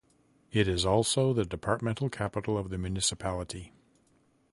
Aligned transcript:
It 0.51 0.67
is 0.67 0.83
also 0.83 1.31
the 1.31 1.45
departmental 1.45 2.09
capital 2.09 2.57
of 2.57 2.71
the 2.71 2.79
municipality. 2.79 3.71